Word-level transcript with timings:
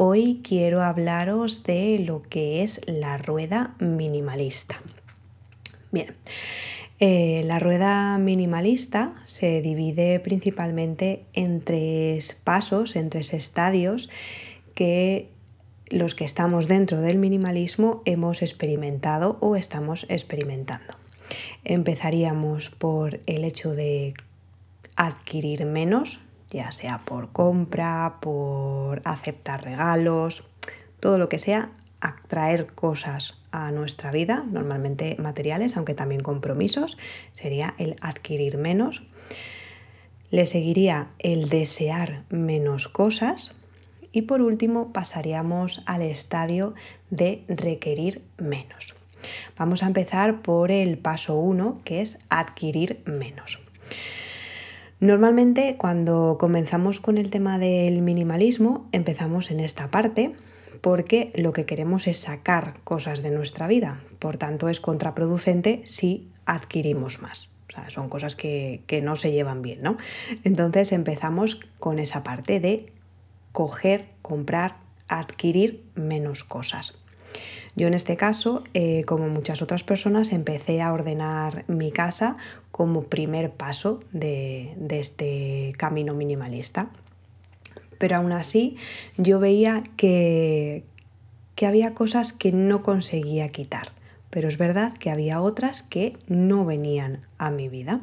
Hoy 0.00 0.40
quiero 0.44 0.84
hablaros 0.84 1.64
de 1.64 1.98
lo 1.98 2.22
que 2.22 2.62
es 2.62 2.80
la 2.86 3.18
rueda 3.18 3.74
minimalista. 3.80 4.80
Bien, 5.90 6.14
eh, 7.00 7.42
la 7.44 7.58
rueda 7.58 8.16
minimalista 8.16 9.16
se 9.24 9.60
divide 9.60 10.20
principalmente 10.20 11.24
en 11.32 11.62
tres 11.62 12.32
pasos, 12.44 12.94
en 12.94 13.10
tres 13.10 13.34
estadios 13.34 14.08
que 14.76 15.30
los 15.88 16.14
que 16.14 16.24
estamos 16.24 16.68
dentro 16.68 17.00
del 17.00 17.18
minimalismo 17.18 18.00
hemos 18.04 18.40
experimentado 18.40 19.36
o 19.40 19.56
estamos 19.56 20.06
experimentando. 20.08 20.94
Empezaríamos 21.64 22.70
por 22.70 23.18
el 23.26 23.44
hecho 23.44 23.72
de 23.72 24.14
adquirir 24.94 25.64
menos, 25.64 26.20
ya 26.50 26.72
sea 26.72 26.98
por 26.98 27.32
compra, 27.32 28.18
por 28.20 29.02
aceptar 29.04 29.64
regalos, 29.64 30.44
todo 31.00 31.18
lo 31.18 31.28
que 31.28 31.38
sea, 31.38 31.70
atraer 32.00 32.66
cosas 32.74 33.34
a 33.50 33.70
nuestra 33.72 34.10
vida, 34.10 34.44
normalmente 34.50 35.16
materiales, 35.18 35.76
aunque 35.76 35.94
también 35.94 36.22
compromisos, 36.22 36.96
sería 37.32 37.74
el 37.78 37.96
adquirir 38.00 38.58
menos. 38.58 39.02
Le 40.30 40.46
seguiría 40.46 41.10
el 41.18 41.48
desear 41.48 42.24
menos 42.28 42.88
cosas 42.88 43.60
y 44.12 44.22
por 44.22 44.42
último 44.42 44.92
pasaríamos 44.92 45.82
al 45.86 46.02
estadio 46.02 46.74
de 47.10 47.44
requerir 47.48 48.22
menos. 48.36 48.94
Vamos 49.56 49.82
a 49.82 49.86
empezar 49.86 50.42
por 50.42 50.70
el 50.70 50.98
paso 50.98 51.36
1, 51.36 51.80
que 51.84 52.02
es 52.02 52.18
adquirir 52.28 53.02
menos. 53.06 53.58
Normalmente 55.00 55.76
cuando 55.78 56.38
comenzamos 56.40 56.98
con 56.98 57.18
el 57.18 57.30
tema 57.30 57.58
del 57.58 58.02
minimalismo 58.02 58.88
empezamos 58.90 59.52
en 59.52 59.60
esta 59.60 59.92
parte 59.92 60.34
porque 60.80 61.32
lo 61.36 61.52
que 61.52 61.66
queremos 61.66 62.08
es 62.08 62.18
sacar 62.18 62.80
cosas 62.82 63.22
de 63.22 63.30
nuestra 63.30 63.68
vida. 63.68 64.00
Por 64.18 64.38
tanto 64.38 64.68
es 64.68 64.80
contraproducente 64.80 65.82
si 65.84 66.28
adquirimos 66.46 67.22
más. 67.22 67.48
O 67.68 67.72
sea, 67.72 67.90
son 67.90 68.08
cosas 68.08 68.34
que, 68.34 68.82
que 68.88 69.00
no 69.00 69.14
se 69.14 69.30
llevan 69.30 69.62
bien, 69.62 69.82
¿no? 69.82 69.98
Entonces 70.42 70.90
empezamos 70.90 71.60
con 71.78 72.00
esa 72.00 72.24
parte 72.24 72.58
de 72.58 72.92
coger, 73.52 74.06
comprar, 74.20 74.78
adquirir 75.06 75.84
menos 75.94 76.42
cosas. 76.42 76.98
Yo 77.78 77.86
en 77.86 77.94
este 77.94 78.16
caso, 78.16 78.64
eh, 78.74 79.04
como 79.04 79.28
muchas 79.28 79.62
otras 79.62 79.84
personas, 79.84 80.32
empecé 80.32 80.82
a 80.82 80.92
ordenar 80.92 81.64
mi 81.68 81.92
casa 81.92 82.36
como 82.72 83.04
primer 83.04 83.52
paso 83.52 84.00
de, 84.10 84.76
este 84.90 85.74
camino 85.76 86.12
minimalista. 86.12 86.90
Pero 88.00 88.16
aún 88.16 88.32
así 88.32 88.76
yo 89.16 89.38
veía 89.38 89.84
que, 89.96 90.82
que 91.54 91.66
había 91.66 91.94
cosas 91.94 92.32
que 92.32 92.50
no 92.50 92.82
conseguía 92.82 93.50
quitar. 93.50 93.92
Pero 94.28 94.48
es 94.48 94.58
verdad 94.58 94.94
que 94.98 95.10
había 95.10 95.40
otras 95.40 95.84
que 95.84 96.16
no 96.26 96.64
venían 96.64 97.26
a 97.38 97.52
mi 97.52 97.68
vida. 97.68 98.00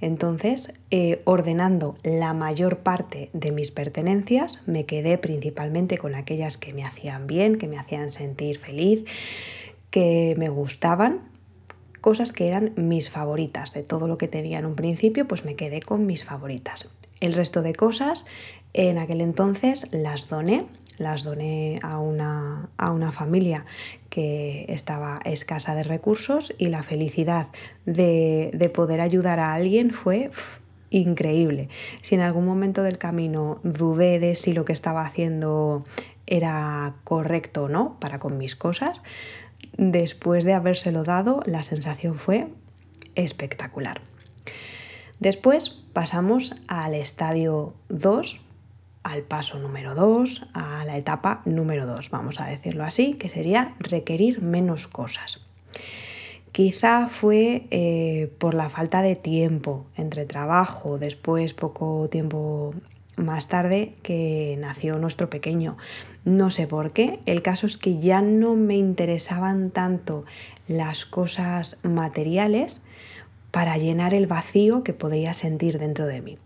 Entonces, 0.00 0.74
eh, 0.90 1.22
ordenando 1.24 1.96
la 2.02 2.32
mayor 2.32 2.78
parte 2.78 3.30
de 3.32 3.50
mis 3.50 3.70
pertenencias, 3.70 4.60
me 4.66 4.86
quedé 4.86 5.18
principalmente 5.18 5.98
con 5.98 6.14
aquellas 6.14 6.56
que 6.56 6.72
me 6.72 6.84
hacían 6.84 7.26
bien, 7.26 7.58
que 7.58 7.68
me 7.68 7.78
hacían 7.78 8.10
sentir 8.10 8.58
feliz, 8.58 9.04
que 9.90 10.34
me 10.38 10.48
gustaban, 10.48 11.28
cosas 12.00 12.32
que 12.32 12.46
eran 12.46 12.72
mis 12.76 13.10
favoritas. 13.10 13.72
De 13.72 13.82
todo 13.82 14.06
lo 14.06 14.18
que 14.18 14.28
tenía 14.28 14.58
en 14.58 14.66
un 14.66 14.76
principio, 14.76 15.26
pues 15.26 15.44
me 15.44 15.56
quedé 15.56 15.80
con 15.80 16.06
mis 16.06 16.24
favoritas. 16.24 16.88
El 17.20 17.34
resto 17.34 17.62
de 17.62 17.74
cosas 17.74 18.24
en 18.72 18.98
aquel 18.98 19.20
entonces 19.20 19.88
las 19.90 20.28
doné 20.28 20.66
las 20.98 21.22
doné 21.22 21.80
a 21.82 21.98
una, 21.98 22.70
a 22.76 22.92
una 22.92 23.12
familia 23.12 23.64
que 24.10 24.66
estaba 24.68 25.20
escasa 25.24 25.74
de 25.74 25.84
recursos 25.84 26.52
y 26.58 26.68
la 26.68 26.82
felicidad 26.82 27.48
de, 27.86 28.70
poder 28.74 29.00
ayudar 29.00 29.40
a 29.40 29.54
alguien 29.54 29.90
fue 29.92 30.30
increíble. 30.90 31.68
Si 32.02 32.14
en 32.14 32.20
algún 32.20 32.44
momento 32.44 32.82
del 32.82 32.98
camino 32.98 33.60
dudé 33.62 34.18
de 34.18 34.34
si 34.34 34.52
lo 34.52 34.64
que 34.64 34.72
estaba 34.72 35.04
haciendo 35.04 35.84
era 36.26 36.96
correcto 37.04 37.64
o 37.64 37.68
no 37.68 37.98
para 38.00 38.18
con 38.18 38.38
mis 38.38 38.56
cosas, 38.56 39.02
después 39.76 40.44
de 40.44 40.54
habérselo 40.54 41.04
dado, 41.04 41.40
la 41.46 41.62
sensación 41.62 42.18
fue 42.18 42.48
espectacular. 43.14 44.02
Después 45.20 45.70
pasamos 45.92 46.54
al 46.68 46.94
estadio 46.94 47.74
2, 47.88 48.40
al 49.08 49.22
paso 49.22 49.58
número 49.58 49.94
2, 49.94 50.46
a 50.52 50.84
la 50.84 50.96
etapa 50.96 51.40
número 51.44 51.86
2, 51.86 52.10
vamos 52.10 52.40
a 52.40 52.46
decirlo 52.46 52.84
así, 52.84 53.14
que 53.14 53.28
sería 53.28 53.74
requerir 53.80 54.42
menos 54.42 54.86
cosas. 54.86 55.40
Quizá 56.52 57.08
fue 57.08 57.66
eh, 57.70 58.32
por 58.38 58.54
la 58.54 58.68
falta 58.68 59.00
de 59.02 59.16
tiempo 59.16 59.86
entre 59.96 60.26
trabajo, 60.26 60.98
después 60.98 61.54
poco 61.54 62.08
tiempo 62.08 62.74
más 63.16 63.48
tarde 63.48 63.94
que 64.02 64.56
nació 64.58 64.98
nuestro 64.98 65.30
pequeño. 65.30 65.76
No 66.24 66.50
sé 66.50 66.66
por 66.66 66.92
qué, 66.92 67.20
el 67.26 67.42
caso 67.42 67.66
es 67.66 67.78
que 67.78 67.98
ya 67.98 68.22
no 68.22 68.56
me 68.56 68.76
interesaban 68.76 69.70
tanto 69.70 70.24
las 70.66 71.04
cosas 71.04 71.78
materiales 71.82 72.82
para 73.50 73.78
llenar 73.78 74.12
el 74.12 74.26
vacío 74.26 74.84
que 74.84 74.92
podría 74.92 75.32
sentir 75.32 75.78
dentro 75.78 76.06
de 76.06 76.20
mí. 76.20 76.38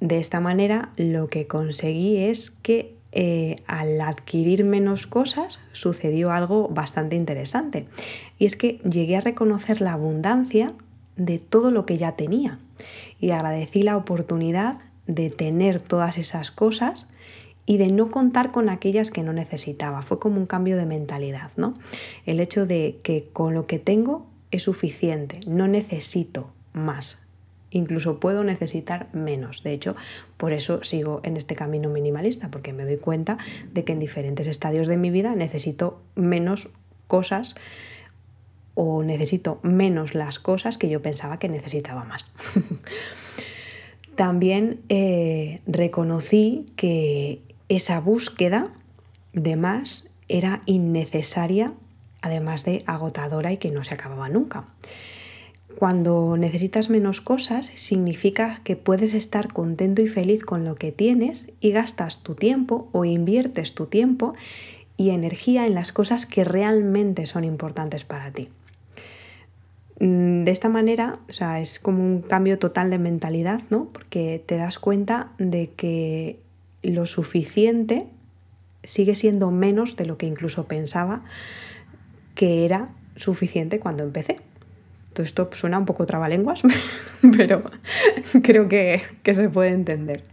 De 0.00 0.18
esta 0.18 0.40
manera 0.40 0.92
lo 0.96 1.28
que 1.28 1.46
conseguí 1.46 2.18
es 2.18 2.50
que 2.50 2.96
eh, 3.10 3.56
al 3.66 4.00
adquirir 4.00 4.64
menos 4.64 5.06
cosas 5.06 5.58
sucedió 5.72 6.30
algo 6.30 6.68
bastante 6.68 7.16
interesante. 7.16 7.86
Y 8.38 8.44
es 8.44 8.54
que 8.54 8.78
llegué 8.88 9.16
a 9.16 9.22
reconocer 9.22 9.80
la 9.80 9.94
abundancia 9.94 10.74
de 11.16 11.38
todo 11.38 11.70
lo 11.70 11.86
que 11.86 11.98
ya 11.98 12.12
tenía. 12.12 12.58
Y 13.18 13.30
agradecí 13.30 13.82
la 13.82 13.96
oportunidad 13.96 14.78
de 15.06 15.30
tener 15.30 15.80
todas 15.80 16.18
esas 16.18 16.50
cosas 16.50 17.10
y 17.66 17.78
de 17.78 17.88
no 17.88 18.10
contar 18.10 18.52
con 18.52 18.68
aquellas 18.68 19.10
que 19.10 19.22
no 19.22 19.32
necesitaba. 19.32 20.02
Fue 20.02 20.18
como 20.18 20.38
un 20.38 20.46
cambio 20.46 20.76
de 20.76 20.86
mentalidad, 20.86 21.50
¿no? 21.56 21.74
El 22.24 22.40
hecho 22.40 22.66
de 22.66 23.00
que 23.02 23.28
con 23.32 23.52
lo 23.52 23.66
que 23.66 23.78
tengo 23.78 24.26
es 24.50 24.62
suficiente, 24.62 25.40
no 25.46 25.66
necesito 25.66 26.50
más 26.72 27.27
incluso 27.70 28.20
puedo 28.20 28.44
necesitar 28.44 29.08
menos. 29.12 29.62
De 29.62 29.72
hecho, 29.72 29.96
por 30.36 30.52
eso 30.52 30.82
sigo 30.84 31.20
en 31.24 31.36
este 31.36 31.54
camino 31.54 31.88
minimalista, 31.88 32.50
porque 32.50 32.72
me 32.72 32.84
doy 32.84 32.96
cuenta 32.96 33.38
de 33.72 33.84
que 33.84 33.92
en 33.92 33.98
diferentes 33.98 34.46
estadios 34.46 34.86
de 34.88 34.96
mi 34.96 35.10
vida 35.10 35.34
necesito 35.34 36.00
menos 36.14 36.70
cosas 37.06 37.54
o 38.74 39.02
necesito 39.02 39.58
menos 39.62 40.14
las 40.14 40.38
cosas 40.38 40.78
que 40.78 40.88
yo 40.88 41.02
pensaba 41.02 41.38
que 41.38 41.48
necesitaba 41.48 42.04
más. 42.04 42.26
También 44.14 44.80
eh, 44.88 45.60
reconocí 45.66 46.66
que 46.76 47.40
esa 47.68 48.00
búsqueda 48.00 48.72
de 49.32 49.56
más 49.56 50.10
era 50.28 50.62
innecesaria, 50.66 51.72
además 52.20 52.64
de 52.64 52.82
agotadora 52.86 53.52
y 53.52 53.58
que 53.58 53.70
no 53.70 53.84
se 53.84 53.94
acababa 53.94 54.28
nunca. 54.28 54.64
Cuando 55.78 56.36
necesitas 56.36 56.90
menos 56.90 57.20
cosas, 57.20 57.70
significa 57.76 58.62
que 58.64 58.74
puedes 58.74 59.14
estar 59.14 59.52
contento 59.52 60.02
y 60.02 60.08
feliz 60.08 60.44
con 60.44 60.64
lo 60.64 60.74
que 60.74 60.90
tienes 60.90 61.52
y 61.60 61.70
gastas 61.70 62.24
tu 62.24 62.34
tiempo 62.34 62.88
o 62.90 63.04
inviertes 63.04 63.76
tu 63.76 63.86
tiempo 63.86 64.34
y 64.96 65.10
energía 65.10 65.68
en 65.68 65.76
las 65.76 65.92
cosas 65.92 66.26
que 66.26 66.42
realmente 66.42 67.26
son 67.26 67.44
importantes 67.44 68.02
para 68.02 68.32
ti. 68.32 68.48
Mm, 70.00 70.42
de 70.42 70.50
esta 70.50 70.68
manera, 70.68 71.20
o 71.28 71.32
sea, 71.32 71.60
es 71.60 71.78
como 71.78 72.02
un 72.02 72.22
cambio 72.22 72.58
total 72.58 72.90
de 72.90 72.98
mentalidad, 72.98 73.62
¿no? 73.70 73.84
Porque 73.92 74.42
te 74.44 74.56
das 74.56 74.80
cuenta 74.80 75.30
de 75.38 75.70
que 75.76 76.40
lo 76.82 77.06
suficiente 77.06 78.08
sigue 78.82 79.14
siendo 79.14 79.52
menos 79.52 79.94
de 79.94 80.06
lo 80.06 80.18
que 80.18 80.26
incluso 80.26 80.66
pensaba 80.66 81.22
que 82.34 82.64
era 82.64 82.88
suficiente 83.14 83.78
cuando 83.78 84.02
empecé 84.02 84.38
esto 85.22 85.48
suena 85.52 85.78
un 85.78 85.86
poco 85.86 86.06
trabalenguas, 86.06 86.62
pero 87.36 87.62
creo 88.42 88.68
que, 88.68 89.02
se 89.24 89.48
puede 89.48 89.70
entender. 89.70 90.24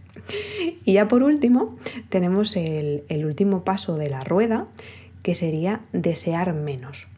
Y 0.84 0.94
ya 0.94 1.08
por 1.08 1.22
último, 1.22 1.76
tenemos 2.08 2.56
el, 2.56 3.04
el 3.08 3.24
último 3.26 3.64
paso 3.64 3.96
de 3.96 4.10
la 4.10 4.24
rueda, 4.24 4.66
que 5.22 5.34
sería 5.34 5.80
desear 5.92 6.54
menos. 6.54 7.08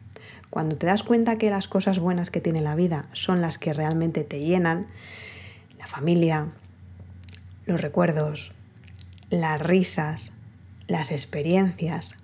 Cuando 0.49 0.77
te 0.77 0.87
das 0.87 1.03
cuenta 1.03 1.37
que 1.37 1.49
las 1.49 1.67
cosas 1.67 1.99
buenas 1.99 2.31
que 2.31 2.41
tiene 2.41 2.61
la 2.61 2.75
vida 2.75 3.07
son 3.13 3.41
las 3.41 3.57
que 3.57 3.73
realmente 3.73 4.23
te 4.23 4.39
llenan, 4.39 4.87
la 5.77 5.85
familia, 5.85 6.49
los 7.65 7.79
recuerdos, 7.79 8.51
las 9.29 9.61
risas, 9.61 10.33
las 10.87 11.11
experiencias, 11.11 12.15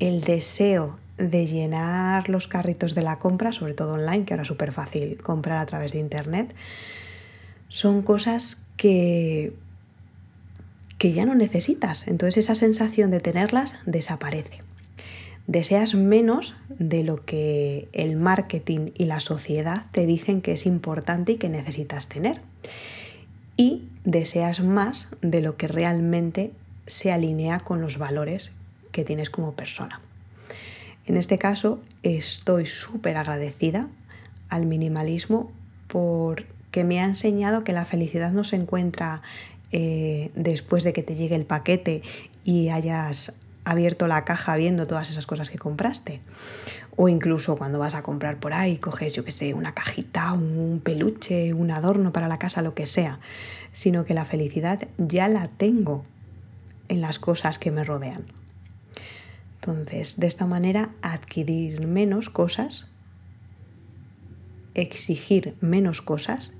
el 0.00 0.22
deseo 0.22 0.98
de 1.18 1.46
llenar 1.46 2.28
los 2.28 2.48
carritos 2.48 2.94
de 2.94 3.02
la 3.02 3.18
compra, 3.18 3.52
sobre 3.52 3.74
todo 3.74 3.94
online, 3.94 4.24
que 4.24 4.34
ahora 4.34 4.42
es 4.42 4.48
súper 4.48 4.72
fácil 4.72 5.20
comprar 5.22 5.58
a 5.58 5.66
través 5.66 5.92
de 5.92 5.98
internet, 5.98 6.54
son 7.68 8.02
cosas 8.02 8.62
que, 8.76 9.52
que 10.96 11.12
ya 11.12 11.26
no 11.26 11.34
necesitas. 11.34 12.08
Entonces 12.08 12.44
esa 12.44 12.54
sensación 12.54 13.10
de 13.10 13.20
tenerlas 13.20 13.76
desaparece 13.84 14.62
deseas 15.48 15.94
menos 15.94 16.54
de 16.78 17.02
lo 17.02 17.24
que 17.24 17.88
el 17.92 18.16
marketing 18.16 18.92
y 18.94 19.06
la 19.06 19.18
sociedad 19.18 19.86
te 19.92 20.06
dicen 20.06 20.42
que 20.42 20.52
es 20.52 20.66
importante 20.66 21.32
y 21.32 21.36
que 21.36 21.48
necesitas 21.48 22.06
tener. 22.06 22.42
Y 23.56 23.88
deseas 24.04 24.60
más 24.60 25.08
de 25.22 25.40
lo 25.40 25.56
que 25.56 25.66
realmente 25.66 26.52
se 26.86 27.10
alinea 27.10 27.60
con 27.60 27.80
los 27.80 27.98
valores 27.98 28.52
que 28.92 29.04
tienes 29.04 29.30
como 29.30 29.54
persona. 29.54 30.00
En 31.08 31.16
este 31.16 31.38
caso, 31.38 31.80
estoy 32.02 32.66
súper 32.66 33.16
agradecida 33.16 33.88
al 34.50 34.66
minimalismo 34.66 35.50
porque 35.86 36.84
me 36.84 37.00
ha 37.00 37.04
enseñado 37.06 37.64
que 37.64 37.72
la 37.72 37.86
felicidad 37.86 38.30
no 38.30 38.44
se 38.44 38.56
encuentra 38.56 39.22
eh, 39.72 40.30
después 40.34 40.84
de 40.84 40.92
que 40.92 41.02
te 41.02 41.14
llegue 41.14 41.34
el 41.34 41.46
paquete 41.46 42.02
y 42.44 42.68
hayas 42.68 43.32
abierto 43.64 44.06
la 44.06 44.26
caja 44.26 44.54
viendo 44.56 44.86
todas 44.86 45.08
esas 45.08 45.24
cosas 45.24 45.48
que 45.48 45.56
compraste. 45.56 46.20
O 46.94 47.08
incluso 47.08 47.56
cuando 47.56 47.78
vas 47.78 47.94
a 47.94 48.02
comprar 48.02 48.38
por 48.38 48.52
ahí, 48.52 48.76
coges, 48.76 49.14
yo 49.14 49.24
que 49.24 49.32
sé, 49.32 49.54
una 49.54 49.72
cajita, 49.72 50.34
un 50.34 50.82
peluche, 50.84 51.54
un 51.54 51.70
adorno 51.70 52.12
para 52.12 52.28
la 52.28 52.38
casa, 52.38 52.60
lo 52.60 52.74
que 52.74 52.84
sea. 52.84 53.18
Sino 53.72 54.04
que 54.04 54.12
la 54.12 54.26
felicidad 54.26 54.86
ya 54.98 55.28
la 55.28 55.48
tengo 55.48 56.04
en 56.88 57.00
las 57.00 57.18
cosas 57.18 57.58
que 57.58 57.70
me 57.70 57.82
rodean. 57.82 58.37
Entonces, 59.68 60.18
de 60.18 60.26
esta 60.26 60.46
manera, 60.46 60.94
adquirir 61.02 61.86
menos 61.86 62.30
cosas, 62.30 62.86
exigir 64.72 65.56
menos 65.60 66.00
cosas 66.00 66.52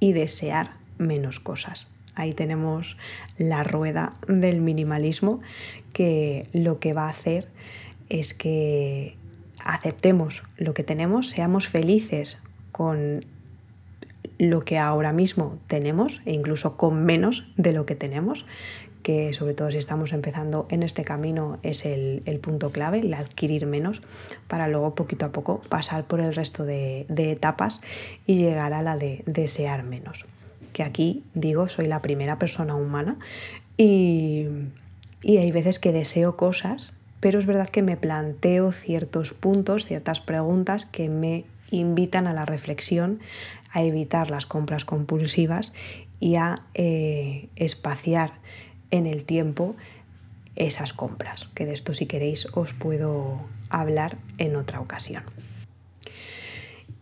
y 0.00 0.14
desear 0.14 0.78
menos 0.96 1.40
cosas. 1.40 1.88
Ahí 2.14 2.32
tenemos 2.32 2.96
la 3.36 3.64
rueda 3.64 4.14
del 4.28 4.62
minimalismo 4.62 5.42
que 5.92 6.48
lo 6.54 6.80
que 6.80 6.94
va 6.94 7.08
a 7.08 7.10
hacer 7.10 7.48
es 8.08 8.32
que 8.32 9.18
aceptemos 9.62 10.42
lo 10.56 10.72
que 10.72 10.84
tenemos, 10.84 11.28
seamos 11.28 11.68
felices 11.68 12.38
con 12.72 13.26
lo 14.38 14.60
que 14.62 14.78
ahora 14.78 15.12
mismo 15.12 15.58
tenemos 15.66 16.22
e 16.24 16.32
incluso 16.32 16.78
con 16.78 17.04
menos 17.04 17.44
de 17.58 17.72
lo 17.72 17.84
que 17.84 17.94
tenemos, 17.94 18.46
que 19.08 19.32
sobre 19.32 19.54
todo 19.54 19.70
si 19.70 19.78
estamos 19.78 20.12
empezando 20.12 20.66
en 20.68 20.82
este 20.82 21.02
camino 21.02 21.58
es 21.62 21.86
el, 21.86 22.22
punto 22.42 22.72
clave, 22.72 22.98
el 22.98 23.14
adquirir 23.14 23.64
menos, 23.64 24.02
para 24.48 24.68
luego 24.68 24.94
poquito 24.94 25.24
a 25.24 25.32
poco 25.32 25.62
pasar 25.70 26.04
por 26.04 26.20
el 26.20 26.34
resto 26.34 26.66
de 26.66 27.06
etapas 27.08 27.80
y 28.26 28.36
llegar 28.36 28.74
a 28.74 28.82
la 28.82 28.98
de 28.98 29.22
desear 29.24 29.82
menos. 29.82 30.26
Que 30.74 30.82
aquí 30.82 31.24
digo, 31.32 31.70
soy 31.70 31.86
la 31.86 32.02
primera 32.02 32.38
persona 32.38 32.74
humana 32.74 33.16
y, 33.78 34.46
hay 35.24 35.52
veces 35.52 35.78
que 35.78 35.92
deseo 35.92 36.36
cosas, 36.36 36.92
pero 37.20 37.38
es 37.38 37.46
verdad 37.46 37.70
que 37.70 37.80
me 37.80 37.96
planteo 37.96 38.72
ciertos 38.72 39.32
puntos, 39.32 39.86
ciertas 39.86 40.20
preguntas 40.20 40.84
que 40.84 41.08
me 41.08 41.46
invitan 41.70 42.26
a 42.26 42.34
la 42.34 42.44
reflexión, 42.44 43.20
a 43.72 43.82
evitar 43.82 44.28
las 44.28 44.44
compras 44.44 44.84
compulsivas 44.84 45.72
y 46.20 46.36
a 46.36 46.56
eh, 46.74 47.48
espaciar 47.56 48.32
en 48.90 49.06
el 49.06 49.24
tiempo 49.24 49.76
esas 50.56 50.92
compras, 50.92 51.48
que 51.54 51.66
de 51.66 51.72
esto 51.72 51.94
si 51.94 52.06
queréis 52.06 52.46
os 52.52 52.74
puedo 52.74 53.40
hablar 53.70 54.18
en 54.38 54.56
otra 54.56 54.80
ocasión. 54.80 55.22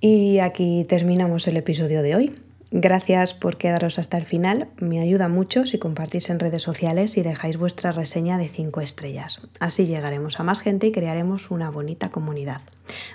Y 0.00 0.40
aquí 0.40 0.84
terminamos 0.88 1.48
el 1.48 1.56
episodio 1.56 2.02
de 2.02 2.14
hoy. 2.14 2.38
Gracias 2.70 3.32
por 3.32 3.56
quedaros 3.56 3.98
hasta 3.98 4.18
el 4.18 4.24
final. 4.24 4.68
Me 4.78 5.00
ayuda 5.00 5.28
mucho 5.28 5.66
si 5.66 5.78
compartís 5.78 6.28
en 6.30 6.40
redes 6.40 6.62
sociales 6.62 7.16
y 7.16 7.22
dejáis 7.22 7.56
vuestra 7.56 7.92
reseña 7.92 8.38
de 8.38 8.48
5 8.48 8.80
estrellas. 8.80 9.40
Así 9.60 9.86
llegaremos 9.86 10.40
a 10.40 10.42
más 10.42 10.60
gente 10.60 10.88
y 10.88 10.92
crearemos 10.92 11.50
una 11.50 11.70
bonita 11.70 12.10
comunidad. 12.10 12.60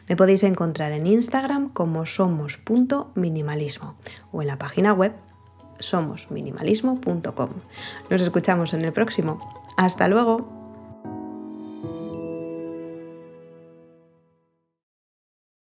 Me 0.08 0.16
podéis 0.16 0.44
encontrar 0.44 0.94
en 0.94 1.06
Instagram 1.06 1.70
como 1.70 2.06
somos.minimalismo 2.06 3.96
o 4.32 4.42
en 4.42 4.48
la 4.48 4.58
página 4.58 4.94
web 4.94 5.14
somosminimalismo.com. 5.82 7.50
Nos 8.10 8.22
escuchamos 8.22 8.74
en 8.74 8.86
el 8.86 8.94
próximo. 8.94 9.40
Hasta 9.78 10.08
luego. 10.08 10.61